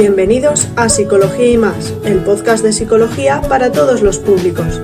Bienvenidos 0.00 0.68
a 0.76 0.88
Psicología 0.88 1.50
y 1.50 1.56
más, 1.58 1.92
el 2.04 2.22
podcast 2.22 2.62
de 2.62 2.72
psicología 2.72 3.42
para 3.48 3.72
todos 3.72 4.00
los 4.00 4.18
públicos. 4.18 4.80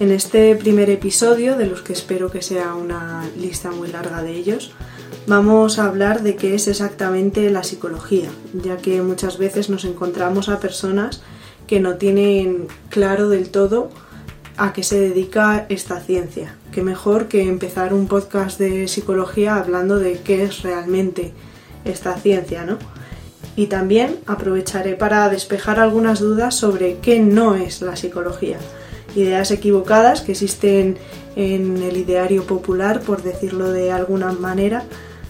En 0.00 0.12
este 0.12 0.56
primer 0.56 0.88
episodio, 0.88 1.58
de 1.58 1.66
los 1.66 1.82
que 1.82 1.92
espero 1.92 2.30
que 2.30 2.40
sea 2.40 2.72
una 2.72 3.28
lista 3.38 3.70
muy 3.70 3.88
larga 3.88 4.22
de 4.22 4.32
ellos, 4.32 4.72
vamos 5.26 5.78
a 5.78 5.84
hablar 5.84 6.22
de 6.22 6.34
qué 6.34 6.54
es 6.54 6.66
exactamente 6.66 7.50
la 7.50 7.64
psicología, 7.64 8.30
ya 8.54 8.78
que 8.78 9.02
muchas 9.02 9.36
veces 9.36 9.68
nos 9.68 9.84
encontramos 9.84 10.48
a 10.48 10.58
personas 10.58 11.20
que 11.66 11.80
no 11.80 11.96
tienen 11.96 12.66
claro 12.88 13.28
del 13.28 13.50
todo 13.50 13.90
a 14.56 14.72
qué 14.72 14.82
se 14.82 14.98
dedica 14.98 15.66
esta 15.68 16.00
ciencia. 16.00 16.57
Qué 16.72 16.82
mejor 16.82 17.28
que 17.28 17.42
empezar 17.42 17.94
un 17.94 18.06
podcast 18.06 18.58
de 18.58 18.88
psicología 18.88 19.56
hablando 19.56 19.98
de 19.98 20.20
qué 20.20 20.44
es 20.44 20.62
realmente 20.62 21.32
esta 21.84 22.16
ciencia, 22.16 22.64
¿no? 22.64 22.78
Y 23.56 23.66
también 23.66 24.18
aprovecharé 24.26 24.94
para 24.94 25.28
despejar 25.28 25.80
algunas 25.80 26.20
dudas 26.20 26.54
sobre 26.54 26.98
qué 26.98 27.20
no 27.20 27.54
es 27.54 27.80
la 27.82 27.96
psicología. 27.96 28.58
Ideas 29.16 29.50
equivocadas 29.50 30.20
que 30.20 30.32
existen 30.32 30.98
en 31.34 31.82
el 31.82 31.96
ideario 31.96 32.44
popular, 32.44 33.00
por 33.00 33.22
decirlo 33.22 33.72
de 33.72 33.90
alguna 33.90 34.32
manera, 34.32 34.84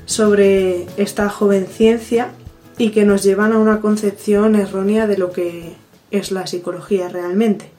sobre 0.05 0.87
esta 0.97 1.29
joven 1.29 1.67
ciencia 1.67 2.33
y 2.77 2.91
que 2.91 3.05
nos 3.05 3.23
llevan 3.23 3.53
a 3.53 3.59
una 3.59 3.81
concepción 3.81 4.57
errónea 4.57 5.07
de 5.07 5.19
lo 5.19 5.33
que 5.33 5.75
es 6.11 6.33
la 6.33 6.47
psicología 6.47 7.09
realmente. 7.09 7.71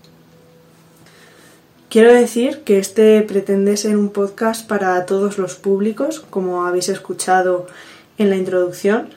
Quiero 1.90 2.14
decir 2.14 2.62
que 2.66 2.78
este 2.78 3.20
pretende 3.24 3.76
ser 3.76 3.98
un 3.98 4.10
podcast 4.10 4.68
para 4.68 5.04
todos 5.08 5.40
los 5.40 5.56
públicos, 5.56 6.24
como 6.30 6.68
habéis 6.68 6.88
escuchado 6.88 7.66
en 8.20 8.30
la 8.30 8.36
introducción, 8.36 9.10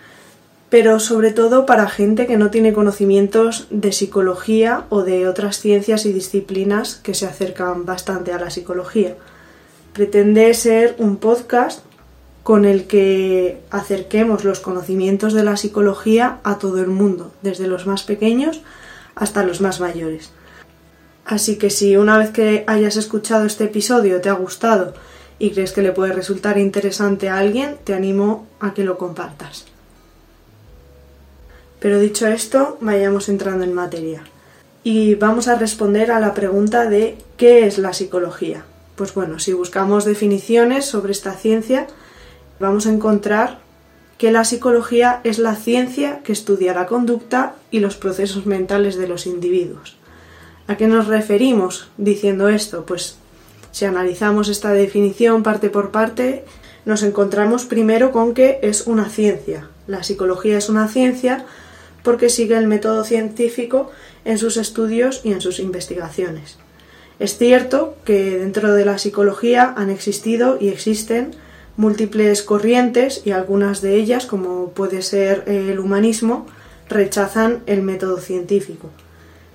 pero 0.70 0.98
sobre 0.98 1.33
todo 1.33 1.67
para 1.67 1.91
gente 1.91 2.27
que 2.27 2.39
no 2.39 2.51
tiene 2.51 2.73
conocimientos 2.73 3.67
de 3.69 3.92
psicología 3.92 4.87
o 4.89 5.03
de 5.03 5.29
otras 5.29 5.61
ciencias 5.61 6.06
y 6.06 6.14
disciplinas 6.14 6.95
que 6.95 7.12
se 7.12 7.27
acercan 7.27 7.84
bastante 7.84 8.33
a 8.33 8.39
la 8.39 8.48
psicología. 8.48 9.17
Pretende 9.92 10.55
ser 10.55 10.95
un 10.97 11.19
podcast 11.19 11.81
con 12.42 12.64
el 12.64 12.86
que 12.86 13.61
acerquemos 13.70 14.45
los 14.45 14.61
conocimientos 14.61 15.34
de 15.34 15.45
la 15.45 15.59
psicología 15.59 16.39
a 16.42 16.59
todo 16.59 16.81
el 16.81 16.89
mundo, 16.89 17.33
desde 17.42 17.67
los 17.67 17.86
más 17.86 18.03
pequeños 18.03 18.62
hasta 19.14 19.42
los 19.42 19.61
más 19.61 19.79
mayores. 19.79 20.33
Así 21.25 21.56
que 21.56 21.70
si 21.70 21.97
una 21.97 22.19
vez 22.19 22.31
que 22.31 22.65
hayas 22.67 22.97
escuchado 22.97 23.47
este 23.47 23.65
episodio 23.65 24.20
te 24.20 24.28
ha 24.28 24.34
gustado 24.34 24.95
y 25.39 25.51
crees 25.51 25.73
que 25.73 25.83
le 25.83 25.92
puede 25.92 26.12
resultar 26.12 26.59
interesante 26.59 27.29
a 27.29 27.39
alguien, 27.39 27.77
te 27.84 27.95
animo 27.95 28.47
a 28.61 28.75
que 28.75 28.84
lo 28.84 28.98
compartas. 28.98 29.67
Pero 31.81 31.98
dicho 31.98 32.27
esto, 32.29 32.79
vayamos 32.81 33.29
entrando 33.29 33.64
en 33.64 33.75
materia. 33.75 34.23
Y 34.84 35.14
vamos 35.14 35.48
a 35.48 35.56
responder 35.56 36.11
a 36.11 36.20
la 36.20 36.34
pregunta 36.34 36.87
de 36.87 37.19
¿qué 37.36 37.67
es 37.67 37.79
la 37.79 37.92
psicología? 37.92 38.64
Pues 38.97 39.14
bueno, 39.14 39.39
si 39.39 39.53
buscamos 39.53 40.05
definiciones 40.05 40.84
sobre 40.84 41.12
esta 41.12 41.33
ciencia, 41.33 41.86
vamos 42.61 42.86
a 42.86 42.92
encontrar 42.92 43.59
que 44.19 44.31
la 44.31 44.45
psicología 44.45 45.20
es 45.25 45.41
la 45.41 45.57
ciencia 45.57 46.20
que 46.23 46.33
estudia 46.33 46.75
la 46.75 46.86
conducta 46.86 47.55
y 47.73 47.81
los 47.81 47.97
procesos 47.97 48.47
mentales 48.47 48.97
de 48.97 49.09
los 49.09 49.27
individuos. 49.27 49.97
¿A 50.69 50.77
qué 50.77 50.87
nos 50.87 51.09
referimos 51.09 51.89
diciendo 51.97 52.49
esto? 52.49 52.87
Pues 52.87 53.17
si 53.73 53.85
analizamos 53.85 54.49
esta 54.49 54.73
definición 54.73 55.43
parte 55.43 55.71
por 55.71 55.91
parte, 55.91 56.45
nos 56.85 57.03
encontramos 57.03 57.64
primero 57.64 58.13
con 58.13 58.35
que 58.35 58.59
es 58.63 58.86
una 58.86 59.09
ciencia. 59.09 59.69
La 59.86 60.03
psicología 60.03 60.59
es 60.59 60.69
una 60.69 60.89
ciencia 60.89 61.45
porque 62.03 62.29
sigue 62.29 62.57
el 62.57 62.67
método 62.67 63.05
científico 63.05 63.91
en 64.25 64.39
sus 64.39 64.57
estudios 64.57 65.20
y 65.25 65.33
en 65.33 65.41
sus 65.41 65.59
investigaciones. 65.59 66.59
Es 67.19 67.39
cierto 67.39 67.97
que 68.05 68.39
dentro 68.39 68.73
de 68.73 68.85
la 68.85 68.98
psicología 68.98 69.73
han 69.77 69.91
existido 69.91 70.59
y 70.61 70.69
existen 70.69 71.33
múltiples 71.77 72.42
corrientes 72.42 73.23
y 73.25 73.31
algunas 73.33 73.81
de 73.81 73.97
ellas, 73.97 74.27
como 74.27 74.70
puede 74.70 75.03
ser 75.03 75.45
el 75.47 75.79
humanismo, 75.79 76.47
rechazan 76.89 77.63
el 77.67 77.83
método 77.83 78.19
científico. 78.19 78.91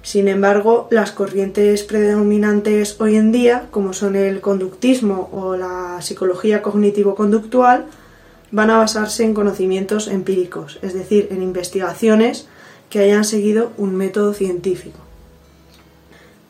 Sin 0.02 0.28
embargo, 0.28 0.88
las 0.90 1.12
corrientes 1.12 1.84
predominantes 1.84 2.96
hoy 3.00 3.18
en 3.18 3.32
día, 3.32 3.68
como 3.72 3.94
son 3.94 4.16
el 4.16 4.40
conductismo 4.40 5.30
o 5.34 5.58
la 5.58 5.98
psicología 6.02 6.62
cognitivo-conductual, 6.62 7.86
van 8.52 8.70
a 8.70 8.78
basarse 8.78 9.24
en 9.24 9.34
conocimientos 9.34 10.08
empíricos, 10.08 10.80
es 10.82 10.94
decir, 10.94 11.28
en 11.32 11.42
investigaciones 11.42 12.48
que 12.90 13.00
hayan 13.00 13.26
seguido 13.26 13.72
un 13.78 13.96
método 13.96 14.34
científico. 14.34 15.00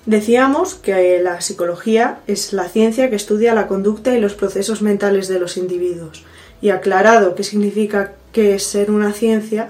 Decíamos 0.06 0.76
que 0.76 1.20
la 1.22 1.42
psicología 1.42 2.20
es 2.28 2.54
la 2.54 2.70
ciencia 2.70 3.10
que 3.10 3.18
estudia 3.18 3.54
la 3.54 3.68
conducta 3.68 4.16
y 4.16 4.22
los 4.22 4.36
procesos 4.36 4.82
mentales 4.82 5.28
de 5.28 5.40
los 5.40 5.58
individuos. 5.58 6.24
Y 6.62 6.70
aclarado 6.70 7.36
qué 7.36 7.44
significa 7.44 8.14
que 8.32 8.56
es 8.56 8.64
ser 8.64 8.90
una 8.90 9.12
ciencia, 9.12 9.70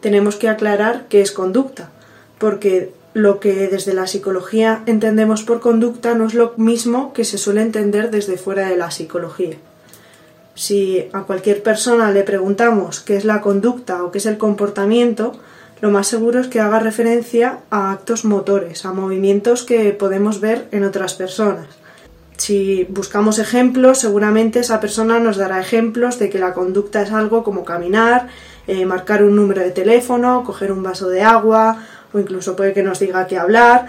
tenemos 0.00 0.36
que 0.36 0.48
aclarar 0.48 1.06
qué 1.08 1.20
es 1.20 1.30
conducta, 1.30 1.90
porque 2.38 2.92
lo 3.18 3.40
que 3.40 3.68
desde 3.68 3.94
la 3.94 4.06
psicología 4.06 4.82
entendemos 4.86 5.42
por 5.42 5.60
conducta 5.60 6.14
no 6.14 6.26
es 6.26 6.34
lo 6.34 6.54
mismo 6.56 7.12
que 7.12 7.24
se 7.24 7.36
suele 7.36 7.62
entender 7.62 8.10
desde 8.10 8.38
fuera 8.38 8.68
de 8.68 8.76
la 8.76 8.90
psicología. 8.90 9.56
Si 10.54 11.08
a 11.12 11.22
cualquier 11.22 11.62
persona 11.62 12.10
le 12.12 12.22
preguntamos 12.22 13.00
qué 13.00 13.16
es 13.16 13.24
la 13.24 13.40
conducta 13.40 14.04
o 14.04 14.10
qué 14.10 14.18
es 14.18 14.26
el 14.26 14.38
comportamiento, 14.38 15.32
lo 15.80 15.90
más 15.90 16.06
seguro 16.06 16.40
es 16.40 16.48
que 16.48 16.60
haga 16.60 16.78
referencia 16.78 17.60
a 17.70 17.92
actos 17.92 18.24
motores, 18.24 18.84
a 18.84 18.92
movimientos 18.92 19.64
que 19.64 19.92
podemos 19.92 20.40
ver 20.40 20.66
en 20.70 20.84
otras 20.84 21.14
personas. 21.14 21.66
Si 22.36 22.86
buscamos 22.88 23.40
ejemplos, 23.40 23.98
seguramente 23.98 24.60
esa 24.60 24.80
persona 24.80 25.18
nos 25.18 25.36
dará 25.36 25.60
ejemplos 25.60 26.20
de 26.20 26.30
que 26.30 26.38
la 26.38 26.54
conducta 26.54 27.02
es 27.02 27.10
algo 27.10 27.42
como 27.42 27.64
caminar, 27.64 28.28
eh, 28.68 28.86
marcar 28.86 29.24
un 29.24 29.34
número 29.34 29.60
de 29.62 29.72
teléfono, 29.72 30.44
coger 30.44 30.70
un 30.70 30.84
vaso 30.84 31.08
de 31.08 31.22
agua 31.22 31.84
o 32.12 32.18
incluso 32.18 32.56
puede 32.56 32.72
que 32.72 32.82
nos 32.82 32.98
diga 32.98 33.26
qué 33.26 33.36
hablar, 33.36 33.86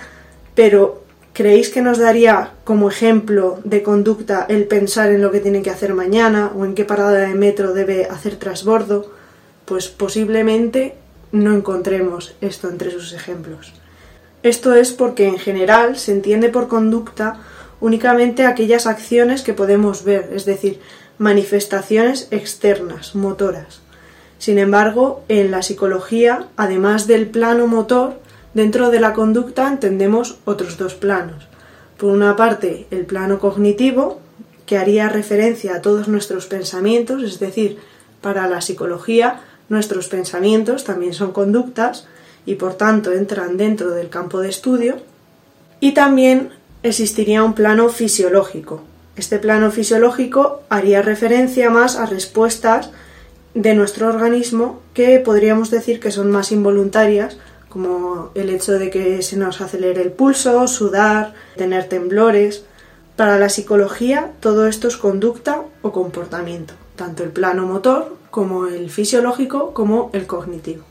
pero 0.56 1.03
¿creéis 1.34 1.69
que 1.69 1.81
nos 1.81 1.97
daría 1.97 2.52
como 2.63 2.90
ejemplo 2.90 3.59
de 3.63 3.84
conducta 3.84 4.46
el 4.50 4.66
pensar 4.66 5.12
en 5.12 5.22
lo 5.22 5.31
que 5.31 5.40
tiene 5.40 5.62
que 5.62 5.69
hacer 5.69 5.94
mañana 5.94 6.52
o 6.56 6.66
en 6.66 6.75
qué 6.75 6.85
parada 6.85 7.19
de 7.19 7.35
metro 7.35 7.74
debe 7.74 8.06
hacer 8.06 8.35
trasbordo? 8.35 9.12
Pues 9.66 9.88
posiblemente 9.88 10.96
no 11.31 11.53
encontremos 11.56 12.35
esto 12.41 12.69
entre 12.69 12.91
sus 12.91 13.13
ejemplos. 13.13 13.74
Esto 14.41 14.74
es 14.74 14.91
porque 14.91 15.28
en 15.28 15.38
general 15.38 15.97
se 15.97 16.12
entiende 16.12 16.50
por 16.50 16.68
conducta 16.68 17.40
únicamente 17.81 18.46
aquellas 18.46 18.88
acciones 18.88 19.41
que 19.41 19.53
podemos 19.53 20.03
ver, 20.03 20.30
es 20.34 20.46
decir, 20.46 20.80
manifestaciones 21.18 22.28
externas, 22.31 23.16
motoras. 23.16 23.81
Sin 24.39 24.57
embargo, 24.57 25.23
en 25.27 25.51
la 25.51 25.61
psicología, 25.61 26.47
además 26.55 27.05
del 27.05 27.27
plano 27.27 27.67
motor, 27.67 28.19
dentro 28.53 28.89
de 28.89 29.01
la 29.01 29.13
conducta 29.13 29.67
entendemos 29.67 30.39
otros 30.45 30.77
dos 30.77 30.95
planos. 30.95 31.47
Por 31.97 32.11
una 32.11 32.35
parte, 32.38 32.88
el 32.89 33.05
plano 33.05 33.39
cognitivo, 33.39 34.22
que 34.66 34.77
haría 34.77 35.09
referencia 35.09 35.75
a 35.75 35.81
todos 35.81 36.07
nuestros 36.07 36.47
pensamientos, 36.47 37.22
es 37.22 37.39
decir, 37.39 37.77
para 38.22 38.47
la 38.47 38.61
psicología, 38.61 39.41
nuestros 39.67 40.07
pensamientos 40.07 40.85
también 40.85 41.13
son 41.13 41.31
conductas 41.31 42.07
y 42.45 42.56
por 42.56 42.75
tanto 42.75 43.11
entran 43.11 43.57
dentro 43.57 43.91
del 43.91 44.09
campo 44.09 44.39
de 44.39 44.50
estudio. 44.50 44.97
Y 45.81 45.94
también 45.94 46.51
existiría 46.81 47.44
un 47.44 47.53
plano 47.53 47.89
fisiológico. 47.89 48.83
Este 49.18 49.38
plano 49.38 49.69
fisiológico 49.69 50.62
haría 50.69 51.01
referencia 51.01 51.69
más 51.69 51.97
a 51.97 52.06
respuestas 52.06 52.92
de 53.59 53.75
nuestro 53.75 54.07
organismo 54.07 54.81
que 54.94 55.19
podríamos 55.19 55.69
decir 55.69 56.00
que 56.00 56.11
son 56.11 56.31
más 56.31 56.53
involuntarias, 56.53 57.38
como 57.67 58.31
el 58.33 58.50
hecho 58.50 58.79
de 58.79 58.89
que 58.89 59.21
se 59.21 59.35
nos 59.35 59.59
acelere 59.59 60.01
el 60.01 60.11
pulso, 60.11 60.65
sudar, 60.67 61.33
tener 61.57 61.89
temblores. 61.89 62.63
Para 63.17 63.38
la 63.38 63.50
psicología 63.50 64.31
todo 64.39 64.65
esto 64.65 64.88
es 64.88 64.95
conducta 64.95 65.63
o 65.81 65.91
comportamiento, 65.91 66.73
tanto 66.95 67.23
el 67.23 67.31
plano 67.31 67.65
motor 67.65 68.15
como 68.31 68.65
el 68.65 68.89
fisiológico 68.89 69.73
como 69.73 70.09
el 70.13 70.25
cognitivo. 70.25 70.85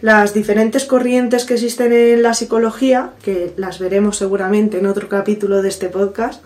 Las 0.00 0.34
diferentes 0.34 0.84
corrientes 0.84 1.44
que 1.44 1.54
existen 1.54 1.92
en 1.92 2.22
la 2.22 2.34
psicología, 2.34 3.12
que 3.22 3.54
las 3.56 3.78
veremos 3.78 4.16
seguramente 4.16 4.78
en 4.78 4.86
otro 4.86 5.08
capítulo 5.08 5.62
de 5.62 5.68
este 5.68 5.88
podcast, 5.88 6.42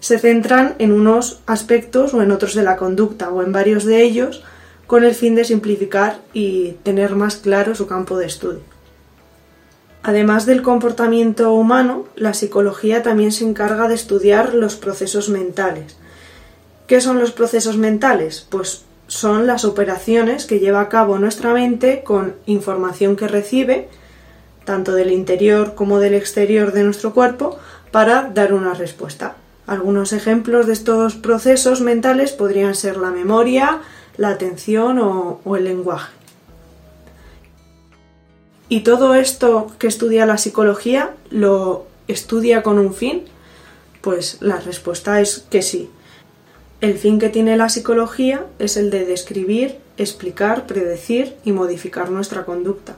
se 0.00 0.18
centran 0.18 0.74
en 0.78 0.92
unos 0.92 1.40
aspectos 1.46 2.14
o 2.14 2.22
en 2.22 2.32
otros 2.32 2.54
de 2.54 2.62
la 2.62 2.76
conducta 2.76 3.30
o 3.30 3.42
en 3.42 3.52
varios 3.52 3.84
de 3.84 4.02
ellos 4.02 4.42
con 4.86 5.04
el 5.04 5.14
fin 5.14 5.34
de 5.34 5.44
simplificar 5.44 6.18
y 6.32 6.72
tener 6.82 7.14
más 7.14 7.36
claro 7.36 7.74
su 7.74 7.86
campo 7.86 8.18
de 8.18 8.26
estudio. 8.26 8.62
Además 10.02 10.46
del 10.46 10.62
comportamiento 10.62 11.52
humano, 11.52 12.06
la 12.16 12.34
psicología 12.34 13.02
también 13.02 13.30
se 13.30 13.44
encarga 13.44 13.86
de 13.86 13.94
estudiar 13.94 14.54
los 14.54 14.74
procesos 14.76 15.28
mentales, 15.28 15.96
¿Qué 16.90 17.00
son 17.00 17.20
los 17.20 17.30
procesos 17.30 17.76
mentales? 17.76 18.44
Pues 18.50 18.82
son 19.06 19.46
las 19.46 19.64
operaciones 19.64 20.44
que 20.44 20.58
lleva 20.58 20.80
a 20.80 20.88
cabo 20.88 21.20
nuestra 21.20 21.54
mente 21.54 22.02
con 22.02 22.34
información 22.46 23.14
que 23.14 23.28
recibe, 23.28 23.86
tanto 24.64 24.90
del 24.94 25.12
interior 25.12 25.76
como 25.76 26.00
del 26.00 26.14
exterior 26.14 26.72
de 26.72 26.82
nuestro 26.82 27.14
cuerpo, 27.14 27.56
para 27.92 28.28
dar 28.34 28.52
una 28.52 28.74
respuesta. 28.74 29.36
Algunos 29.66 30.12
ejemplos 30.12 30.66
de 30.66 30.72
estos 30.72 31.14
procesos 31.14 31.80
mentales 31.80 32.32
podrían 32.32 32.74
ser 32.74 32.96
la 32.96 33.10
memoria, 33.10 33.80
la 34.16 34.30
atención 34.30 34.98
o, 34.98 35.56
el 35.56 35.64
lenguaje. 35.64 36.12
¿Y 38.68 38.80
todo 38.80 39.14
esto 39.14 39.72
que 39.78 39.86
estudia 39.86 40.26
la 40.26 40.38
psicología 40.38 41.14
lo 41.30 41.86
estudia 42.08 42.62
con 42.62 42.78
un 42.78 42.94
fin? 42.94 43.24
Pues 44.00 44.38
la 44.40 44.56
respuesta 44.58 45.20
es 45.20 45.46
que 45.50 45.62
sí. 45.62 45.90
El 46.80 46.96
fin 46.96 47.18
que 47.18 47.28
tiene 47.28 47.56
la 47.56 47.68
psicología 47.68 48.46
es 48.58 48.76
el 48.76 48.90
de 48.90 49.04
describir, 49.04 49.78
explicar, 49.98 50.66
predecir 50.66 51.36
y 51.44 51.52
modificar 51.52 52.10
nuestra 52.10 52.44
conducta. 52.44 52.96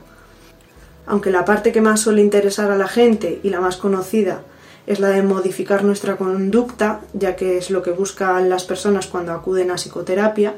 Aunque 1.05 1.31
la 1.31 1.43
parte 1.43 1.71
que 1.71 1.81
más 1.81 1.99
suele 1.99 2.21
interesar 2.21 2.71
a 2.71 2.77
la 2.77 2.87
gente 2.87 3.39
y 3.43 3.49
la 3.49 3.59
más 3.59 3.77
conocida 3.77 4.43
es 4.87 4.99
la 4.99 5.09
de 5.09 5.23
modificar 5.23 5.83
nuestra 5.83 6.17
conducta, 6.17 7.01
ya 7.13 7.35
que 7.35 7.57
es 7.57 7.69
lo 7.69 7.81
que 7.81 7.91
buscan 7.91 8.49
las 8.49 8.65
personas 8.65 9.07
cuando 9.07 9.31
acuden 9.31 9.71
a 9.71 9.75
psicoterapia, 9.75 10.55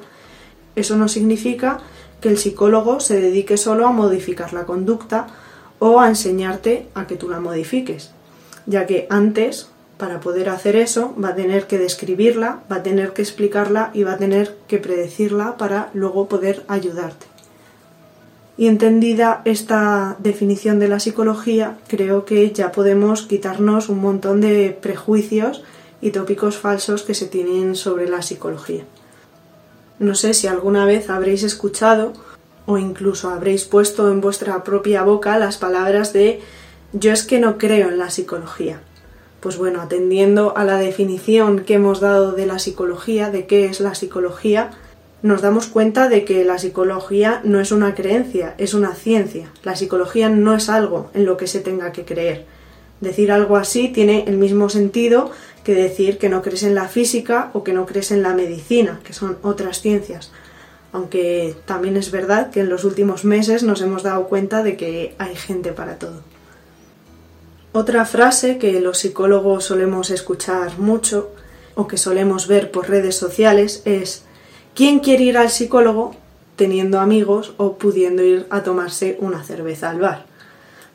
eso 0.75 0.95
no 0.95 1.07
significa 1.07 1.79
que 2.21 2.29
el 2.29 2.37
psicólogo 2.37 2.99
se 2.99 3.19
dedique 3.21 3.57
solo 3.57 3.87
a 3.87 3.91
modificar 3.91 4.53
la 4.53 4.65
conducta 4.65 5.27
o 5.79 5.99
a 5.99 6.09
enseñarte 6.09 6.87
a 6.95 7.07
que 7.07 7.15
tú 7.15 7.29
la 7.29 7.39
modifiques, 7.39 8.11
ya 8.65 8.85
que 8.85 9.07
antes 9.09 9.69
para 9.97 10.19
poder 10.19 10.49
hacer 10.49 10.75
eso 10.75 11.13
va 11.21 11.29
a 11.29 11.35
tener 11.35 11.67
que 11.67 11.77
describirla, 11.77 12.61
va 12.69 12.77
a 12.77 12.83
tener 12.83 13.13
que 13.13 13.21
explicarla 13.21 13.91
y 13.93 14.03
va 14.03 14.13
a 14.13 14.17
tener 14.17 14.57
que 14.67 14.77
predecirla 14.77 15.57
para 15.57 15.89
luego 15.93 16.27
poder 16.27 16.63
ayudarte. 16.67 17.34
Y 18.57 18.67
entendida 18.67 19.41
esta 19.43 20.15
definición 20.19 20.79
de 20.79 20.87
la 20.87 20.99
psicología, 20.99 21.77
creo 21.87 22.23
que 22.23 22.51
ya 22.51 22.71
podemos 22.71 23.23
quitarnos 23.23 23.89
un 23.89 23.99
montón 23.99 24.39
de 24.39 24.77
prejuicios 24.81 25.63
y 26.01 26.11
tópicos 26.11 26.57
falsos 26.57 27.03
que 27.03 27.13
se 27.13 27.27
tienen 27.27 27.75
sobre 27.75 28.07
la 28.07 28.21
psicología. 28.21 28.85
No 29.99 30.15
sé 30.15 30.33
si 30.33 30.47
alguna 30.47 30.85
vez 30.85 31.09
habréis 31.09 31.43
escuchado 31.43 32.13
o 32.65 32.77
incluso 32.77 33.29
habréis 33.29 33.65
puesto 33.65 34.11
en 34.11 34.21
vuestra 34.21 34.63
propia 34.63 35.03
boca 35.03 35.37
las 35.37 35.57
palabras 35.57 36.13
de 36.13 36.41
yo 36.93 37.11
es 37.11 37.23
que 37.23 37.39
no 37.39 37.57
creo 37.57 37.89
en 37.89 37.97
la 37.97 38.09
psicología. 38.09 38.81
Pues 39.39 39.57
bueno, 39.57 39.81
atendiendo 39.81 40.55
a 40.57 40.63
la 40.63 40.77
definición 40.77 41.59
que 41.59 41.75
hemos 41.75 41.99
dado 41.99 42.31
de 42.31 42.45
la 42.45 42.57
psicología, 42.57 43.29
de 43.29 43.45
qué 43.45 43.65
es 43.65 43.79
la 43.79 43.95
psicología, 43.95 44.71
nos 45.25 45.41
damos 45.41 45.65
cuenta 45.65 46.07
de 46.07 46.23
que 46.23 46.45
la 46.45 46.59
psicología 46.59 47.41
no 47.43 47.59
es 47.59 47.71
una 47.71 47.95
creencia, 47.95 48.53
es 48.59 48.75
una 48.75 48.93
ciencia. 48.93 49.51
La 49.63 49.75
psicología 49.75 50.29
no 50.29 50.53
es 50.53 50.69
algo 50.69 51.09
en 51.15 51.25
lo 51.25 51.35
que 51.35 51.47
se 51.47 51.61
tenga 51.61 51.91
que 51.91 52.05
creer. 52.05 52.45
Decir 53.01 53.31
algo 53.31 53.57
así 53.57 53.87
tiene 53.87 54.25
el 54.27 54.37
mismo 54.37 54.69
sentido 54.69 55.31
que 55.63 55.73
decir 55.73 56.19
que 56.19 56.29
no 56.29 56.43
crees 56.43 56.61
en 56.61 56.75
la 56.75 56.87
física 56.87 57.49
o 57.53 57.63
que 57.63 57.73
no 57.73 57.87
crees 57.87 58.11
en 58.11 58.21
la 58.21 58.35
medicina, 58.35 58.99
que 59.03 59.13
son 59.13 59.39
otras 59.41 59.81
ciencias. 59.81 60.31
Aunque 60.91 61.55
también 61.65 61.97
es 61.97 62.11
verdad 62.11 62.51
que 62.51 62.59
en 62.59 62.69
los 62.69 62.83
últimos 62.83 63.25
meses 63.25 63.63
nos 63.63 63.81
hemos 63.81 64.03
dado 64.03 64.27
cuenta 64.27 64.61
de 64.61 64.77
que 64.77 65.15
hay 65.17 65.35
gente 65.35 65.71
para 65.71 65.97
todo. 65.97 66.21
Otra 67.71 68.05
frase 68.05 68.59
que 68.59 68.79
los 68.79 68.99
psicólogos 68.99 69.65
solemos 69.65 70.11
escuchar 70.11 70.77
mucho 70.77 71.31
o 71.73 71.87
que 71.87 71.97
solemos 71.97 72.47
ver 72.47 72.69
por 72.69 72.91
redes 72.91 73.15
sociales 73.15 73.81
es 73.85 74.23
¿quién 74.75 74.99
quiere 74.99 75.23
ir 75.23 75.37
al 75.37 75.49
psicólogo 75.49 76.13
teniendo 76.55 76.99
amigos 76.99 77.53
o 77.57 77.77
pudiendo 77.77 78.23
ir 78.23 78.45
a 78.49 78.61
tomarse 78.61 79.17
una 79.19 79.43
cerveza 79.43 79.89
al 79.89 79.99
bar? 79.99 80.25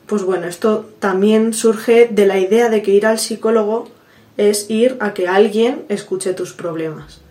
Pues 0.05 0.23
bueno, 0.23 0.47
esto 0.47 0.89
también 0.99 1.53
surge 1.53 2.07
de 2.09 2.25
la 2.25 2.37
idea 2.37 2.69
de 2.69 2.81
que 2.81 2.91
ir 2.91 3.05
al 3.05 3.19
psicólogo 3.19 3.87
es 4.37 4.69
ir 4.69 4.97
a 4.99 5.13
que 5.13 5.27
alguien 5.27 5.85
escuche 5.89 6.33
tus 6.33 6.53
problemas. 6.53 7.21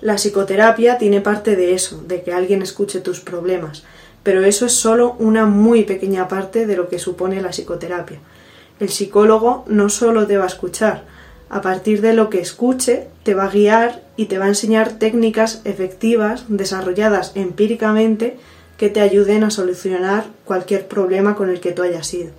La 0.00 0.16
psicoterapia 0.16 0.98
tiene 0.98 1.20
parte 1.20 1.56
de 1.56 1.74
eso, 1.74 2.02
de 2.06 2.22
que 2.22 2.32
alguien 2.32 2.62
escuche 2.62 3.00
tus 3.00 3.20
problemas, 3.20 3.84
pero 4.22 4.44
eso 4.44 4.66
es 4.66 4.72
solo 4.72 5.16
una 5.18 5.46
muy 5.46 5.84
pequeña 5.84 6.28
parte 6.28 6.66
de 6.66 6.76
lo 6.76 6.88
que 6.88 6.98
supone 6.98 7.40
la 7.40 7.50
psicoterapia. 7.50 8.20
El 8.80 8.88
psicólogo 8.88 9.64
no 9.68 9.88
solo 9.88 10.26
te 10.26 10.36
va 10.36 10.44
a 10.44 10.48
escuchar, 10.48 11.04
a 11.54 11.60
partir 11.60 12.00
de 12.00 12.14
lo 12.14 12.30
que 12.30 12.40
escuche 12.40 13.06
te 13.22 13.32
va 13.32 13.44
a 13.44 13.48
guiar 13.48 14.02
y 14.16 14.24
te 14.24 14.38
va 14.38 14.46
a 14.46 14.48
enseñar 14.48 14.98
técnicas 14.98 15.60
efectivas 15.62 16.46
desarrolladas 16.48 17.30
empíricamente 17.36 18.36
que 18.76 18.88
te 18.88 19.00
ayuden 19.00 19.44
a 19.44 19.52
solucionar 19.52 20.24
cualquier 20.44 20.88
problema 20.88 21.36
con 21.36 21.50
el 21.50 21.60
que 21.60 21.70
tú 21.70 21.84
hayas 21.84 22.12
ido. 22.12 22.32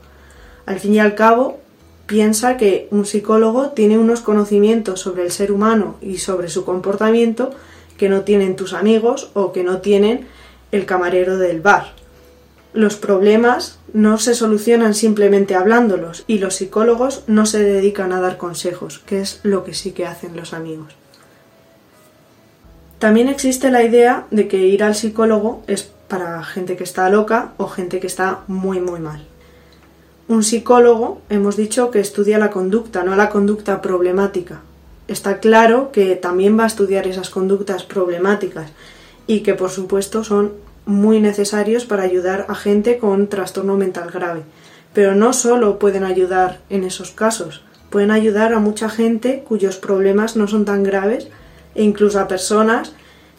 Al 0.66 0.82
fin 0.82 0.96
y 0.96 1.00
al 1.00 1.16
cabo, 1.16 1.62
piensa 2.08 2.58
que 2.58 2.90
un 2.92 3.06
psicólogo 3.06 3.70
tiene 3.70 3.98
unos 3.98 4.20
conocimientos 4.20 5.00
sobre 5.00 5.24
el 5.24 5.32
ser 5.32 5.54
humano 5.54 5.96
y 6.02 6.18
sobre 6.18 6.50
su 6.50 6.66
comportamiento 6.66 7.52
que 7.98 8.10
no 8.10 8.24
tienen 8.24 8.58
tus 8.58 8.74
amigos 8.74 9.32
o 9.34 9.54
que 9.54 9.64
no 9.64 9.78
tienen 9.78 10.28
el 10.74 10.86
camarero 10.86 11.38
del 11.38 11.62
bar. 11.62 11.94
Los 12.76 12.98
problemas 12.98 13.80
no 13.94 14.18
se 14.18 14.36
solucionan 14.36 14.94
simplemente 14.94 15.56
hablándolos 15.56 16.26
y 16.28 16.40
los 16.40 16.56
psicólogos 16.56 17.24
no 17.26 17.46
se 17.46 17.64
dedican 17.64 18.12
a 18.12 18.20
dar 18.20 18.38
consejos, 18.38 19.00
que 19.06 19.22
es 19.22 19.40
lo 19.44 19.64
que 19.64 19.74
sí 19.74 19.94
que 19.94 20.06
hacen 20.06 20.36
los 20.36 20.54
amigos. 20.54 20.94
También 23.00 23.30
existe 23.30 23.72
la 23.72 23.82
idea 23.82 24.26
de 24.30 24.50
que 24.50 24.58
ir 24.58 24.84
al 24.84 24.94
psicólogo 24.94 25.64
es 25.68 25.90
para 26.10 26.44
gente 26.44 26.76
que 26.76 26.84
está 26.84 27.10
loca 27.10 27.54
o 27.56 27.70
gente 27.70 28.02
que 28.02 28.08
está 28.08 28.42
muy 28.48 28.82
muy 28.82 29.00
mal. 29.00 29.26
Un 30.28 30.44
psicólogo 30.44 31.22
hemos 31.30 31.56
dicho 31.56 31.92
que 31.92 32.02
estudia 32.02 32.38
la 32.40 32.52
conducta, 32.52 33.04
no 33.06 33.16
la 33.16 33.30
conducta 33.30 33.82
problemática. 33.82 34.60
Está 35.08 35.40
claro 35.40 35.94
que 35.94 36.18
también 36.18 36.60
va 36.60 36.66
a 36.66 36.68
estudiar 36.68 37.08
esas 37.08 37.30
conductas 37.30 37.84
problemáticas 37.84 38.70
y 39.28 39.40
que 39.42 39.54
por 39.54 39.70
supuesto 39.70 40.26
son 40.26 40.66
muy 40.86 41.20
necesarios 41.20 41.86
para 41.86 42.04
ayudar 42.04 42.46
a 42.50 42.56
gente 42.56 42.98
con 42.98 43.28
trastorno 43.28 43.76
mental 43.78 44.12
grave. 44.12 44.42
Pero 44.94 45.16
no 45.16 45.34
solo 45.34 45.80
pueden 45.80 46.04
ayudar 46.04 46.60
en 46.70 46.84
esos 46.84 47.12
casos, 47.12 47.64
pueden 47.90 48.12
ayudar 48.12 48.54
a 48.54 48.60
mucha 48.60 48.90
gente 48.90 49.44
cuyos 49.48 49.78
problemas 49.78 50.36
no 50.36 50.48
son 50.48 50.66
tan 50.66 50.84
graves 50.84 51.28
e 51.76 51.84
incluso 51.84 52.20
a 52.20 52.28
personas 52.28 52.94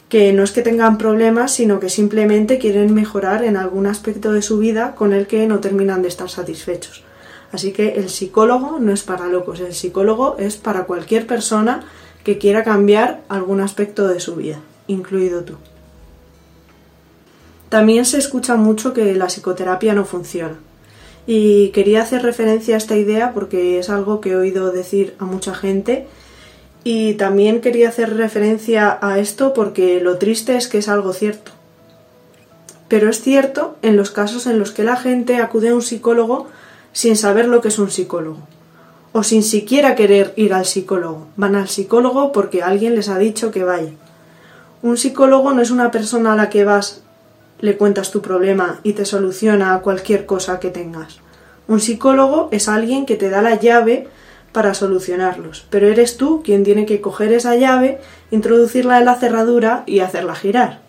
que 0.09 0.31
no 0.31 0.43
es 0.43 0.51
que 0.51 0.61
tengan 0.61 0.97
problemas, 0.97 1.51
sino 1.53 1.79
que 1.79 1.89
simplemente 1.89 2.59
quieren 2.59 2.93
mejorar 2.93 3.43
en 3.43 3.57
algún 3.57 3.87
aspecto 3.87 4.31
de 4.31 4.41
su 4.41 4.57
vida 4.57 4.95
con 4.95 5.13
el 5.13 5.27
que 5.27 5.47
no 5.47 5.59
terminan 5.59 6.01
de 6.01 6.07
estar 6.07 6.29
satisfechos. 6.29 7.03
Así 7.51 7.71
que 7.71 7.95
el 7.95 8.09
psicólogo 8.09 8.79
no 8.79 8.91
es 8.91 9.03
para 9.03 9.27
locos, 9.27 9.59
el 9.59 9.73
psicólogo 9.73 10.37
es 10.37 10.57
para 10.57 10.85
cualquier 10.85 11.27
persona 11.27 11.85
que 12.23 12.37
quiera 12.37 12.63
cambiar 12.63 13.21
algún 13.29 13.61
aspecto 13.61 14.07
de 14.07 14.19
su 14.19 14.35
vida, 14.35 14.59
incluido 14.87 15.43
tú. 15.43 15.55
También 17.69 18.05
se 18.05 18.17
escucha 18.17 18.55
mucho 18.55 18.93
que 18.93 19.13
la 19.15 19.27
psicoterapia 19.27 19.93
no 19.93 20.05
funciona. 20.05 20.55
Y 21.25 21.69
quería 21.69 22.01
hacer 22.01 22.23
referencia 22.23 22.75
a 22.75 22.77
esta 22.77 22.95
idea 22.95 23.33
porque 23.33 23.79
es 23.79 23.89
algo 23.89 24.21
que 24.21 24.31
he 24.31 24.35
oído 24.37 24.71
decir 24.71 25.15
a 25.19 25.25
mucha 25.25 25.53
gente. 25.53 26.07
Y 26.85 27.15
también 27.15 27.59
quería 27.59 27.89
hacer 27.89 28.15
referencia 28.15 28.97
a 29.01 29.19
esto 29.19 29.53
porque 29.53 29.99
lo 29.99 30.17
triste 30.17 30.55
es 30.55 30.69
que 30.69 30.77
es 30.77 30.87
algo 30.87 31.11
cierto. 31.11 31.51
Pero 32.87 33.09
es 33.09 33.21
cierto 33.21 33.75
en 33.81 33.97
los 33.97 34.11
casos 34.11 34.47
en 34.47 34.59
los 34.59 34.71
que 34.71 34.85
la 34.85 34.95
gente 34.95 35.37
acude 35.37 35.69
a 35.69 35.75
un 35.75 35.81
psicólogo 35.81 36.47
sin 36.93 37.17
saber 37.17 37.49
lo 37.49 37.59
que 37.59 37.67
es 37.67 37.79
un 37.79 37.91
psicólogo. 37.91 38.39
O 39.11 39.23
sin 39.23 39.43
siquiera 39.43 39.95
querer 39.95 40.31
ir 40.37 40.53
al 40.53 40.65
psicólogo. 40.65 41.27
Van 41.35 41.55
al 41.55 41.67
psicólogo 41.67 42.31
porque 42.31 42.63
alguien 42.63 42.95
les 42.95 43.09
ha 43.09 43.17
dicho 43.17 43.51
que 43.51 43.65
vaya. 43.65 43.91
Un 44.81 44.95
psicólogo 44.95 45.51
no 45.51 45.61
es 45.61 45.71
una 45.71 45.91
persona 45.91 46.31
a 46.31 46.35
la 46.37 46.49
que 46.49 46.63
vas 46.63 47.01
le 47.59 47.77
cuentas 47.77 48.11
tu 48.11 48.21
problema 48.21 48.79
y 48.83 48.93
te 48.93 49.05
soluciona 49.05 49.79
cualquier 49.79 50.25
cosa 50.25 50.59
que 50.59 50.69
tengas. 50.69 51.19
Un 51.67 51.79
psicólogo 51.79 52.49
es 52.51 52.69
alguien 52.69 53.05
que 53.05 53.15
te 53.15 53.29
da 53.29 53.41
la 53.41 53.55
llave 53.59 54.07
para 54.51 54.73
solucionarlos, 54.73 55.65
pero 55.69 55.87
eres 55.87 56.17
tú 56.17 56.41
quien 56.43 56.63
tiene 56.63 56.85
que 56.85 57.01
coger 57.01 57.33
esa 57.33 57.55
llave, 57.55 57.99
introducirla 58.31 58.99
en 58.99 59.05
la 59.05 59.15
cerradura 59.15 59.83
y 59.85 59.99
hacerla 59.99 60.35
girar. 60.35 60.79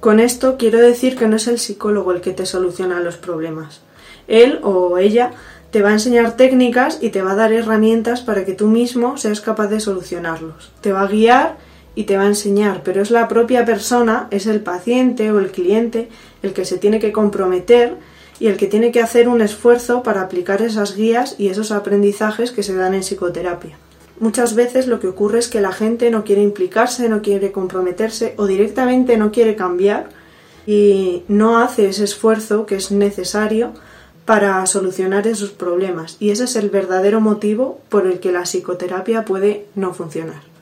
Con 0.00 0.20
esto 0.20 0.56
quiero 0.58 0.78
decir 0.78 1.16
que 1.16 1.26
no 1.26 1.36
es 1.36 1.48
el 1.48 1.58
psicólogo 1.58 2.12
el 2.12 2.20
que 2.20 2.32
te 2.32 2.46
soluciona 2.46 3.00
los 3.00 3.16
problemas. 3.16 3.82
Él 4.28 4.60
o 4.62 4.98
ella 4.98 5.32
te 5.70 5.82
va 5.82 5.90
a 5.90 5.94
enseñar 5.94 6.36
técnicas 6.36 6.98
y 7.02 7.10
te 7.10 7.22
va 7.22 7.32
a 7.32 7.36
dar 7.36 7.52
herramientas 7.52 8.22
para 8.22 8.44
que 8.44 8.54
tú 8.54 8.68
mismo 8.68 9.16
seas 9.16 9.40
capaz 9.40 9.66
de 9.66 9.80
solucionarlos. 9.80 10.70
Te 10.80 10.92
va 10.92 11.02
a 11.02 11.08
guiar 11.08 11.56
y 11.98 12.04
te 12.04 12.16
va 12.16 12.22
a 12.22 12.28
enseñar, 12.28 12.82
pero 12.84 13.02
es 13.02 13.10
la 13.10 13.26
propia 13.26 13.64
persona, 13.64 14.28
es 14.30 14.46
el 14.46 14.60
paciente 14.60 15.32
o 15.32 15.40
el 15.40 15.50
cliente 15.50 16.08
el 16.44 16.52
que 16.52 16.64
se 16.64 16.78
tiene 16.78 17.00
que 17.00 17.10
comprometer 17.10 17.96
y 18.38 18.46
el 18.46 18.56
que 18.56 18.68
tiene 18.68 18.92
que 18.92 19.00
hacer 19.00 19.28
un 19.28 19.40
esfuerzo 19.40 20.04
para 20.04 20.22
aplicar 20.22 20.62
esas 20.62 20.94
guías 20.94 21.34
y 21.38 21.48
esos 21.48 21.72
aprendizajes 21.72 22.52
que 22.52 22.62
se 22.62 22.76
dan 22.76 22.94
en 22.94 23.00
psicoterapia. 23.00 23.76
Muchas 24.20 24.54
veces 24.54 24.86
lo 24.86 25.00
que 25.00 25.08
ocurre 25.08 25.40
es 25.40 25.48
que 25.48 25.60
la 25.60 25.72
gente 25.72 26.12
no 26.12 26.22
quiere 26.22 26.40
implicarse, 26.40 27.08
no 27.08 27.20
quiere 27.20 27.50
comprometerse 27.50 28.34
o 28.36 28.46
directamente 28.46 29.16
no 29.16 29.32
quiere 29.32 29.56
cambiar 29.56 30.08
y 30.68 31.24
no 31.26 31.58
hace 31.58 31.88
ese 31.88 32.04
esfuerzo 32.04 32.64
que 32.64 32.76
es 32.76 32.92
necesario 32.92 33.72
para 34.24 34.64
solucionar 34.66 35.26
esos 35.26 35.50
problemas. 35.50 36.16
Y 36.20 36.30
ese 36.30 36.44
es 36.44 36.54
el 36.54 36.70
verdadero 36.70 37.20
motivo 37.20 37.80
por 37.88 38.06
el 38.06 38.20
que 38.20 38.30
la 38.30 38.42
psicoterapia 38.42 39.24
puede 39.24 39.66
no 39.74 39.92
funcionar. 39.94 40.57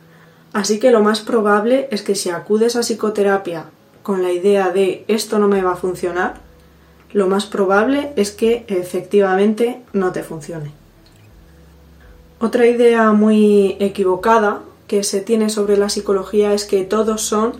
Así 0.56 0.78
que 0.78 0.90
lo 0.90 1.02
más 1.02 1.20
probable 1.20 1.86
es 1.90 2.00
que 2.00 2.14
si 2.14 2.30
acudes 2.30 2.76
a 2.76 2.80
psicoterapia 2.80 3.66
con 4.02 4.22
la 4.22 4.32
idea 4.32 4.70
de 4.70 5.04
esto 5.06 5.38
no 5.38 5.48
me 5.48 5.60
va 5.60 5.72
a 5.72 5.76
funcionar, 5.76 6.36
lo 7.12 7.28
más 7.28 7.44
probable 7.44 8.14
es 8.16 8.30
que 8.30 8.64
efectivamente 8.66 9.82
no 9.92 10.12
te 10.12 10.22
funcione. 10.22 10.72
Otra 12.40 12.66
idea 12.66 13.12
muy 13.12 13.76
equivocada 13.80 14.62
que 14.86 15.04
se 15.04 15.20
tiene 15.20 15.50
sobre 15.50 15.76
la 15.76 15.90
psicología 15.90 16.54
es 16.54 16.64
que 16.64 16.84
todos 16.84 17.20
son 17.20 17.52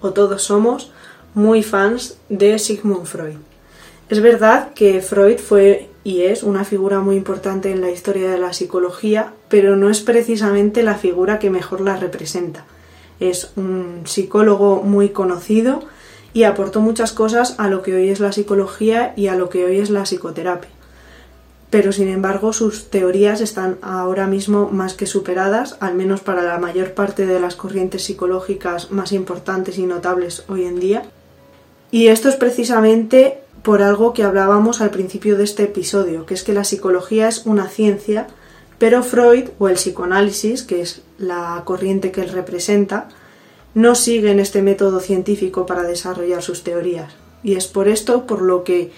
o 0.00 0.12
todos 0.12 0.44
somos 0.44 0.92
muy 1.34 1.64
fans 1.64 2.18
de 2.28 2.60
Sigmund 2.60 3.06
Freud. 3.06 3.38
Es 4.10 4.20
verdad 4.20 4.74
que 4.74 5.00
Freud 5.00 5.38
fue 5.38 5.88
y 6.04 6.22
es 6.22 6.42
una 6.42 6.64
figura 6.64 7.00
muy 7.00 7.16
importante 7.16 7.70
en 7.70 7.80
la 7.80 7.90
historia 7.90 8.30
de 8.30 8.38
la 8.38 8.52
psicología, 8.52 9.32
pero 9.48 9.76
no 9.76 9.88
es 9.88 10.00
precisamente 10.00 10.82
la 10.82 10.96
figura 10.96 11.38
que 11.38 11.48
mejor 11.48 11.80
la 11.80 11.96
representa. 11.96 12.66
Es 13.18 13.52
un 13.56 14.02
psicólogo 14.04 14.82
muy 14.82 15.08
conocido 15.08 15.82
y 16.34 16.42
aportó 16.42 16.80
muchas 16.80 17.12
cosas 17.12 17.54
a 17.56 17.68
lo 17.68 17.80
que 17.80 17.94
hoy 17.94 18.10
es 18.10 18.20
la 18.20 18.32
psicología 18.32 19.14
y 19.16 19.28
a 19.28 19.36
lo 19.36 19.48
que 19.48 19.64
hoy 19.64 19.78
es 19.78 19.88
la 19.88 20.02
psicoterapia. 20.02 20.68
Pero 21.70 21.90
sin 21.90 22.08
embargo 22.08 22.52
sus 22.52 22.90
teorías 22.90 23.40
están 23.40 23.78
ahora 23.80 24.26
mismo 24.26 24.68
más 24.70 24.92
que 24.92 25.06
superadas, 25.06 25.78
al 25.80 25.94
menos 25.94 26.20
para 26.20 26.42
la 26.42 26.58
mayor 26.58 26.92
parte 26.92 27.24
de 27.24 27.40
las 27.40 27.56
corrientes 27.56 28.04
psicológicas 28.04 28.90
más 28.90 29.12
importantes 29.12 29.78
y 29.78 29.86
notables 29.86 30.44
hoy 30.48 30.64
en 30.64 30.78
día. 30.78 31.04
Y 31.90 32.08
esto 32.08 32.28
es 32.28 32.36
precisamente 32.36 33.43
por 33.64 33.80
algo 33.80 34.12
que 34.12 34.22
hablábamos 34.22 34.82
al 34.82 34.90
principio 34.90 35.38
de 35.38 35.44
este 35.44 35.64
episodio, 35.64 36.26
que 36.26 36.34
es 36.34 36.42
que 36.42 36.52
la 36.52 36.64
psicología 36.64 37.28
es 37.28 37.46
una 37.46 37.66
ciencia, 37.66 38.26
pero 38.78 39.02
Freud 39.02 39.48
o 39.58 39.68
el 39.68 39.76
psicoanálisis, 39.76 40.62
que 40.62 40.82
es 40.82 41.00
la 41.16 41.62
corriente 41.64 42.12
que 42.12 42.20
él 42.20 42.28
representa, 42.28 43.08
no 43.72 43.94
siguen 43.94 44.38
este 44.38 44.60
método 44.60 45.00
científico 45.00 45.64
para 45.64 45.82
desarrollar 45.82 46.42
sus 46.42 46.62
teorías. 46.62 47.14
Y 47.42 47.54
es 47.54 47.66
por 47.66 47.88
esto 47.88 48.26
por 48.26 48.42
lo 48.42 48.64
que 48.64 48.92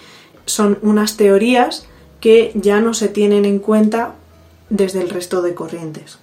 son 0.45 0.79
unas 0.81 1.15
teorías 1.15 1.87
que 2.19 2.51
ya 2.53 2.81
no 2.81 2.93
se 2.93 3.07
tienen 3.07 3.45
en 3.45 3.59
cuenta 3.59 4.15
desde 4.69 5.01
el 5.01 5.09
resto 5.09 5.41
de 5.41 5.53
corrientes. 5.53 6.19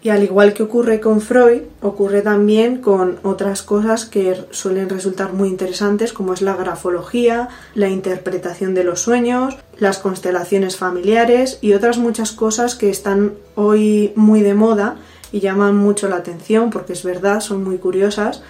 Y 0.00 0.10
al 0.10 0.22
igual 0.22 0.54
que 0.54 0.62
ocurre 0.62 1.00
con 1.00 1.20
Freud, 1.20 1.62
ocurre 1.82 2.22
también 2.22 2.80
con 2.80 3.18
otras 3.24 3.62
cosas 3.62 4.06
que 4.06 4.36
suelen 4.52 4.88
resultar 4.88 5.32
muy 5.32 5.48
interesantes, 5.48 6.12
como 6.12 6.32
es 6.32 6.40
la 6.40 6.54
grafología, 6.54 7.48
la 7.74 7.88
interpretación 7.88 8.74
de 8.74 8.84
los 8.84 9.00
sueños, 9.00 9.56
las 9.76 9.98
constelaciones 9.98 10.76
familiares 10.76 11.58
y 11.62 11.72
otras 11.72 11.98
muchas 11.98 12.30
cosas 12.30 12.76
que 12.76 12.90
están 12.90 13.32
hoy 13.56 14.12
muy 14.14 14.42
de 14.42 14.54
moda 14.54 14.96
y 15.32 15.40
llaman 15.40 15.76
mucho 15.76 16.08
la 16.08 16.16
atención 16.16 16.70
porque 16.70 16.92
es 16.92 17.02
verdad, 17.02 17.40
son 17.40 17.64
muy 17.64 17.78
curiosas, 17.78 18.42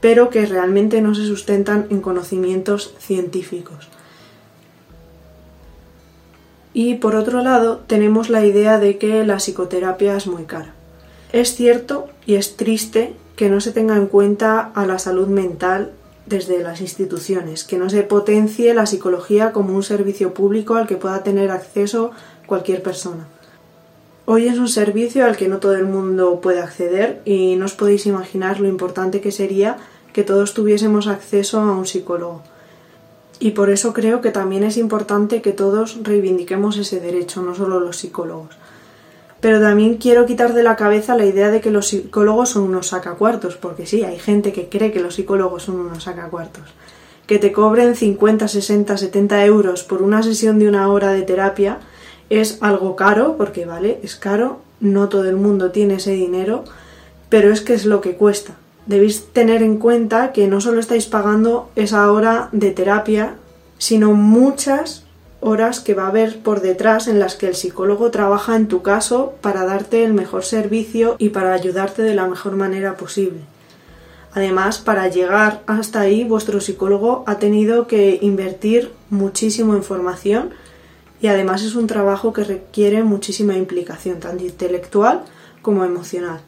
pero 0.00 0.30
que 0.30 0.46
realmente 0.46 1.00
no 1.00 1.16
se 1.16 1.26
sustentan 1.26 1.86
en 1.90 2.00
conocimientos 2.00 2.94
científicos. 3.00 3.88
Y 6.74 6.94
por 6.94 7.16
otro 7.16 7.42
lado, 7.42 7.82
tenemos 7.88 8.30
la 8.30 8.46
idea 8.46 8.78
de 8.78 8.98
que 8.98 9.24
la 9.24 9.36
psicoterapia 9.36 10.16
es 10.16 10.28
muy 10.28 10.44
cara. 10.44 10.74
Es 11.32 11.54
cierto 11.54 12.08
y 12.26 12.34
es 12.34 12.56
triste 12.56 13.14
que 13.36 13.48
no 13.48 13.62
se 13.62 13.72
tenga 13.72 13.96
en 13.96 14.06
cuenta 14.06 14.70
a 14.74 14.84
la 14.86 14.98
salud 14.98 15.28
mental 15.28 15.92
desde 16.26 16.62
las 16.62 16.82
instituciones, 16.82 17.64
que 17.64 17.78
no 17.78 17.88
se 17.88 18.02
potencie 18.02 18.74
la 18.74 18.84
psicología 18.84 19.52
como 19.52 19.74
un 19.74 19.82
servicio 19.82 20.34
público 20.34 20.74
al 20.74 20.86
que 20.86 20.96
pueda 20.96 21.22
tener 21.22 21.50
acceso 21.50 22.10
cualquier 22.46 22.82
persona. 22.82 23.26
Hoy 24.26 24.46
es 24.46 24.58
un 24.58 24.68
servicio 24.68 25.24
al 25.24 25.36
que 25.36 25.48
no 25.48 25.58
todo 25.58 25.74
el 25.74 25.86
mundo 25.86 26.40
puede 26.40 26.60
acceder 26.60 27.22
y 27.24 27.56
no 27.56 27.64
os 27.64 27.72
podéis 27.72 28.06
imaginar 28.06 28.60
lo 28.60 28.68
importante 28.68 29.22
que 29.22 29.32
sería 29.32 29.78
que 30.12 30.22
todos 30.24 30.52
tuviésemos 30.52 31.06
acceso 31.06 31.60
a 31.60 31.72
un 31.72 31.86
psicólogo. 31.86 32.42
Y 33.40 33.52
por 33.52 33.70
eso 33.70 33.94
creo 33.94 34.20
que 34.20 34.30
también 34.30 34.62
es 34.62 34.76
importante 34.76 35.42
que 35.42 35.52
todos 35.52 35.98
reivindiquemos 36.02 36.76
ese 36.76 37.00
derecho, 37.00 37.42
no 37.42 37.54
solo 37.54 37.80
los 37.80 37.96
psicólogos. 37.96 38.61
Pero 39.42 39.60
también 39.60 39.96
quiero 39.96 40.24
quitar 40.24 40.54
de 40.54 40.62
la 40.62 40.76
cabeza 40.76 41.16
la 41.16 41.26
idea 41.26 41.50
de 41.50 41.60
que 41.60 41.72
los 41.72 41.88
psicólogos 41.88 42.50
son 42.50 42.62
unos 42.62 42.86
sacacuartos, 42.86 43.56
porque 43.56 43.86
sí, 43.86 44.04
hay 44.04 44.20
gente 44.20 44.52
que 44.52 44.68
cree 44.68 44.92
que 44.92 45.00
los 45.00 45.16
psicólogos 45.16 45.64
son 45.64 45.80
unos 45.80 46.04
sacacuartos. 46.04 46.62
Que 47.26 47.40
te 47.40 47.50
cobren 47.50 47.96
50, 47.96 48.46
60, 48.46 48.96
70 48.96 49.44
euros 49.44 49.82
por 49.82 50.00
una 50.00 50.22
sesión 50.22 50.60
de 50.60 50.68
una 50.68 50.88
hora 50.88 51.10
de 51.10 51.22
terapia 51.22 51.80
es 52.30 52.58
algo 52.60 52.94
caro, 52.94 53.36
porque 53.36 53.66
vale, 53.66 53.98
es 54.04 54.14
caro, 54.14 54.60
no 54.78 55.08
todo 55.08 55.28
el 55.28 55.36
mundo 55.36 55.72
tiene 55.72 55.94
ese 55.94 56.12
dinero, 56.12 56.62
pero 57.28 57.50
es 57.50 57.62
que 57.62 57.74
es 57.74 57.84
lo 57.84 58.00
que 58.00 58.14
cuesta. 58.14 58.54
Debéis 58.86 59.26
tener 59.32 59.64
en 59.64 59.78
cuenta 59.78 60.30
que 60.30 60.46
no 60.46 60.60
solo 60.60 60.78
estáis 60.78 61.06
pagando 61.06 61.68
esa 61.74 62.12
hora 62.12 62.48
de 62.52 62.70
terapia, 62.70 63.34
sino 63.78 64.12
muchas 64.12 65.01
horas 65.42 65.80
que 65.80 65.94
va 65.94 66.04
a 66.04 66.08
haber 66.08 66.38
por 66.38 66.62
detrás 66.62 67.08
en 67.08 67.18
las 67.18 67.34
que 67.34 67.48
el 67.48 67.54
psicólogo 67.54 68.10
trabaja 68.10 68.56
en 68.56 68.68
tu 68.68 68.80
caso 68.80 69.34
para 69.40 69.64
darte 69.64 70.04
el 70.04 70.14
mejor 70.14 70.44
servicio 70.44 71.16
y 71.18 71.30
para 71.30 71.52
ayudarte 71.52 72.02
de 72.02 72.14
la 72.14 72.28
mejor 72.28 72.56
manera 72.56 72.96
posible. 72.96 73.40
Además, 74.32 74.78
para 74.78 75.08
llegar 75.08 75.62
hasta 75.66 76.00
ahí, 76.00 76.24
vuestro 76.24 76.60
psicólogo 76.60 77.24
ha 77.26 77.38
tenido 77.38 77.86
que 77.86 78.18
invertir 78.22 78.90
muchísimo 79.10 79.74
en 79.74 79.82
formación 79.82 80.50
y 81.20 81.26
además 81.26 81.62
es 81.62 81.74
un 81.74 81.86
trabajo 81.86 82.32
que 82.32 82.44
requiere 82.44 83.02
muchísima 83.02 83.56
implicación, 83.56 84.20
tanto 84.20 84.44
intelectual 84.44 85.22
como 85.60 85.84
emocional. 85.84 86.40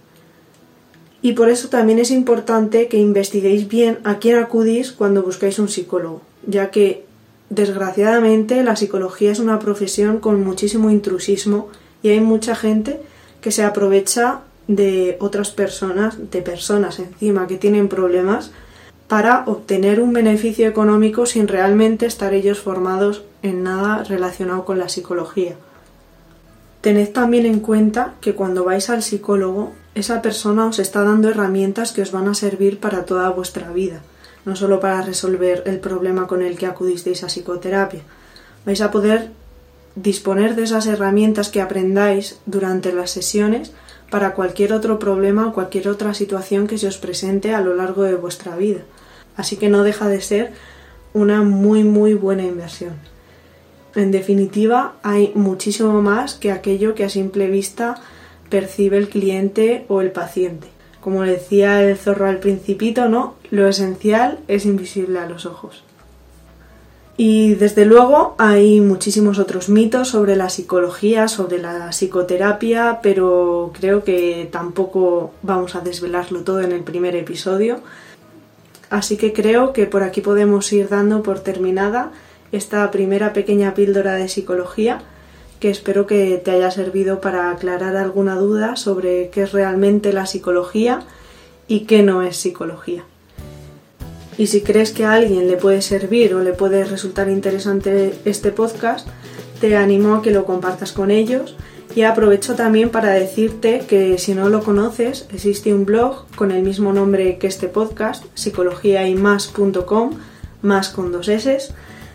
Y 1.21 1.33
por 1.33 1.49
eso 1.49 1.69
también 1.69 1.99
es 1.99 2.11
importante 2.11 2.89
que 2.89 2.99
investiguéis 2.99 3.69
bien 3.69 3.99
a 4.05 4.19
quién 4.19 4.37
acudís 4.37 4.93
cuando 4.93 5.23
buscáis 5.23 5.59
un 5.59 5.69
psicólogo, 5.69 6.23
ya 6.47 6.71
que 6.71 7.05
desgraciadamente 7.51 8.63
la 8.63 8.77
psicología 8.77 9.33
es 9.33 9.39
una 9.39 9.59
profesión 9.59 10.19
con 10.19 10.43
muchísimo 10.43 10.91
intrusismo 10.91 11.69
y 12.03 12.11
hay 12.11 12.21
mucha 12.21 12.55
gente 12.55 13.01
que 13.41 13.51
se 13.51 13.65
aprovecha 13.65 14.41
de 14.69 15.17
otras 15.21 15.51
personas, 15.51 16.31
de 16.31 16.43
personas 16.43 16.99
encima 16.99 17.47
que 17.47 17.57
tienen 17.59 17.89
problemas 17.89 18.51
para 19.09 19.45
obtener 19.47 20.01
un 20.01 20.13
beneficio 20.13 20.67
económico 20.67 21.27
sin 21.27 21.47
realmente 21.47 22.07
estar 22.07 22.33
ellos 22.33 22.61
formados 22.61 23.23
en 23.43 23.63
nada 23.63 24.03
relacionado 24.05 24.65
con 24.65 24.79
la 24.79 24.89
psicología. 24.89 25.57
Tened 26.81 27.13
también 27.13 27.47
en 27.47 27.61
cuenta 27.61 28.15
que 28.21 28.35
cuando 28.35 28.65
vais 28.65 28.91
al 28.91 29.03
psicólogo, 29.03 29.73
esa 29.95 30.23
persona 30.23 30.67
os 30.67 30.79
está 30.79 31.03
dando 31.03 31.29
herramientas 31.29 31.93
que 31.93 32.03
os 32.03 32.13
van 32.13 32.29
a 32.29 32.35
servir 32.35 32.81
para 32.81 33.05
toda 33.05 33.29
vuestra 33.31 33.71
vida, 33.71 34.03
no 34.45 34.57
solo 34.57 34.81
para 34.81 35.03
resolver 35.03 35.63
el 35.67 35.81
problema 35.81 36.27
con 36.27 36.43
el 36.43 36.59
que 36.59 36.67
acudisteis 36.67 37.25
a 37.25 37.29
psicoterapia. 37.29 38.03
Vais 38.67 38.81
a 38.81 38.91
poder 38.91 39.31
disponer 39.97 40.57
de 40.57 40.65
esas 40.65 40.87
herramientas 40.87 41.49
que 41.49 41.61
aprendáis 41.61 42.39
durante 42.47 42.93
las 42.93 43.11
sesiones 43.11 43.73
para 44.11 44.35
cualquier 44.35 44.73
otro 44.73 44.99
problema 44.99 45.47
o 45.47 45.53
cualquier 45.53 45.89
otra 45.89 46.15
situación 46.15 46.67
que 46.67 46.79
se 46.79 46.87
os 46.87 46.99
presente 46.99 47.55
a 47.55 47.61
lo 47.61 47.75
largo 47.75 48.03
de 48.03 48.17
vuestra 48.17 48.57
vida. 48.57 48.83
Así 49.37 49.57
que 49.57 49.69
no 49.69 49.83
deja 49.83 50.09
de 50.09 50.21
ser 50.21 50.53
una 51.13 51.43
muy 51.43 51.85
muy 51.85 52.15
buena 52.15 52.43
inversión. 52.43 52.95
En 53.95 54.11
definitiva, 54.11 54.95
hay 55.03 55.31
muchísimo 55.35 56.03
más 56.03 56.35
que 56.35 56.51
aquello 56.51 56.95
que 56.95 57.05
a 57.05 57.09
simple 57.09 57.49
vista 57.49 57.95
percibe 58.51 58.99
el 58.99 59.09
cliente 59.09 59.85
o 59.89 60.01
el 60.01 60.11
paciente. 60.11 60.74
Como 61.05 61.21
decía 61.21 61.83
el 61.83 61.99
zorro 61.99 62.27
al 62.27 62.39
principito, 62.39 63.11
¿no? 63.11 63.35
Lo 63.51 63.69
esencial 63.69 64.39
es 64.49 64.65
invisible 64.65 65.19
a 65.19 65.29
los 65.29 65.45
ojos. 65.45 65.85
Y 67.19 67.57
desde 67.57 67.85
luego 67.85 68.35
hay 68.39 68.81
muchísimos 68.81 69.39
otros 69.39 69.69
mitos 69.69 70.09
sobre 70.09 70.35
la 70.35 70.49
psicología, 70.49 71.29
sobre 71.29 71.59
la 71.59 71.91
psicoterapia, 71.91 73.01
pero 73.03 73.71
creo 73.79 74.03
que 74.03 74.49
tampoco 74.51 75.33
vamos 75.43 75.75
a 75.75 75.83
desvelarlo 75.83 76.41
todo 76.41 76.63
en 76.63 76.73
el 76.73 76.83
primer 76.83 77.15
episodio. 77.17 77.81
Así 78.89 79.19
que 79.19 79.35
creo 79.35 79.75
que 79.75 79.85
por 79.85 80.05
aquí 80.05 80.23
podemos 80.23 80.73
ir 80.73 80.89
dando 80.89 81.23
por 81.23 81.41
terminada 81.41 82.13
esta 82.51 82.91
primera 82.91 83.35
pequeña 83.35 83.75
píldora 83.75 84.15
de 84.15 84.31
psicología 84.31 85.03
espero 85.69 86.07
que 86.07 86.41
te 86.45 86.51
haya 86.51 86.71
servido 86.71 87.21
para 87.21 87.51
aclarar 87.51 87.97
alguna 87.97 88.37
duda 88.37 88.77
sobre 88.77 89.31
qué 89.31 89.43
es 89.43 89.53
realmente 89.53 90.13
la 90.13 90.27
psicología 90.27 91.01
y 91.69 91.81
qué 91.81 92.03
no 92.03 92.23
es 92.23 92.37
psicología. 92.37 93.05
Y 94.37 94.49
si 94.49 94.63
crees 94.63 94.91
que 94.91 95.05
a 95.05 95.13
alguien 95.13 95.47
le 95.47 95.57
puede 95.57 95.81
servir 95.81 96.35
o 96.35 96.43
le 96.43 96.53
puede 96.53 96.85
resultar 96.85 97.29
interesante 97.29 98.15
este 98.25 98.51
podcast, 98.51 99.07
te 99.61 99.77
animo 99.77 100.17
a 100.17 100.23
que 100.23 100.33
lo 100.33 100.45
compartas 100.45 100.93
con 100.93 101.11
ellos 101.11 101.57
Y 101.95 102.03
aprovecho 102.03 102.57
también 102.57 102.91
para 102.91 103.11
decirte 103.11 103.85
que 103.87 104.19
si 104.19 104.35
no 104.35 104.49
lo 104.49 104.65
conoces, 104.65 105.29
existe 105.33 105.73
un 105.73 105.85
blog 105.85 106.27
con 106.35 106.51
el 106.51 106.65
mismo 106.65 106.93
nombre 106.93 107.39
que 107.39 107.47
este 107.47 107.69
podcast, 107.69 108.25
psicologiaymas.com, 108.35 110.11
más 110.63 110.89
con 110.89 111.13
dos 111.13 111.29
S, 111.29 111.73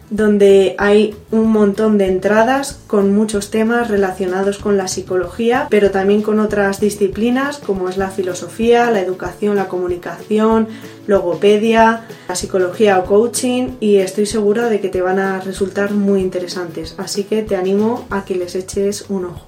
donde 0.09 0.75
hay 0.77 1.15
un 1.31 1.51
montón 1.51 1.97
de 1.97 2.07
entradas 2.07 2.79
con 2.87 3.13
muchos 3.13 3.51
temas 3.51 3.89
relacionados 3.89 4.57
con 4.57 4.77
la 4.77 4.87
psicología, 4.87 5.67
pero 5.69 5.91
también 5.91 6.21
con 6.21 6.39
otras 6.39 6.79
disciplinas 6.79 7.57
como 7.57 7.89
es 7.89 7.97
la 7.97 8.09
filosofía, 8.09 8.89
la 8.89 9.01
educación, 9.01 9.55
la 9.55 9.67
comunicación, 9.67 10.67
logopedia, 11.05 12.05
la 12.27 12.35
psicología 12.35 12.97
o 12.99 13.05
coaching 13.05 13.75
y 13.79 13.97
estoy 13.97 14.25
segura 14.25 14.69
de 14.69 14.79
que 14.79 14.89
te 14.89 15.01
van 15.01 15.19
a 15.19 15.39
resultar 15.41 15.91
muy 15.91 16.21
interesantes, 16.21 16.95
así 16.97 17.23
que 17.23 17.43
te 17.43 17.55
animo 17.55 18.05
a 18.09 18.25
que 18.25 18.35
les 18.35 18.55
eches 18.55 19.05
un 19.09 19.25
ojo. 19.25 19.45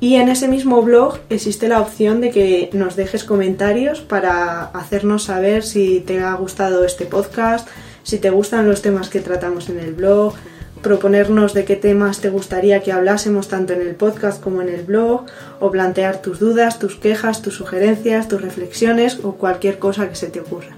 Y 0.00 0.16
en 0.16 0.28
ese 0.28 0.48
mismo 0.48 0.82
blog 0.82 1.20
existe 1.30 1.66
la 1.66 1.80
opción 1.80 2.20
de 2.20 2.30
que 2.30 2.68
nos 2.74 2.94
dejes 2.94 3.24
comentarios 3.24 4.02
para 4.02 4.64
hacernos 4.64 5.24
saber 5.24 5.62
si 5.62 6.00
te 6.00 6.20
ha 6.20 6.34
gustado 6.34 6.84
este 6.84 7.06
podcast, 7.06 7.66
si 8.04 8.18
te 8.18 8.30
gustan 8.30 8.68
los 8.68 8.80
temas 8.80 9.08
que 9.08 9.18
tratamos 9.20 9.68
en 9.68 9.80
el 9.80 9.94
blog, 9.94 10.34
proponernos 10.82 11.54
de 11.54 11.64
qué 11.64 11.74
temas 11.74 12.20
te 12.20 12.28
gustaría 12.28 12.80
que 12.80 12.92
hablásemos 12.92 13.48
tanto 13.48 13.72
en 13.72 13.80
el 13.80 13.96
podcast 13.96 14.40
como 14.40 14.62
en 14.62 14.68
el 14.68 14.84
blog, 14.84 15.24
o 15.58 15.70
plantear 15.72 16.22
tus 16.22 16.38
dudas, 16.38 16.78
tus 16.78 16.94
quejas, 16.94 17.42
tus 17.42 17.54
sugerencias, 17.54 18.28
tus 18.28 18.40
reflexiones 18.40 19.18
o 19.24 19.32
cualquier 19.32 19.78
cosa 19.78 20.08
que 20.08 20.14
se 20.14 20.28
te 20.28 20.40
ocurra. 20.40 20.76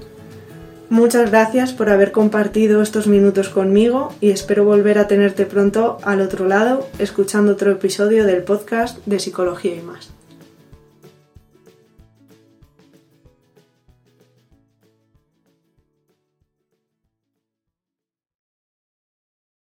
Muchas 0.88 1.30
gracias 1.30 1.73
por 1.73 1.90
haber 1.90 2.12
compartido 2.12 2.80
estos 2.80 3.09
minutos 3.09 3.49
conmigo 3.49 4.14
y 4.21 4.30
espero 4.30 4.64
volver 4.64 5.00
a 5.00 5.09
tenerte 5.09 5.45
pronto 5.45 5.99
al 6.02 6.21
otro 6.21 6.47
lado 6.47 6.87
escuchando 7.00 7.52
otro 7.52 7.73
episodio 7.73 8.25
del 8.25 8.45
podcast 8.45 9.04
de 9.04 9.18
Psicología 9.18 9.75
y 9.75 9.83
más. 9.83 10.12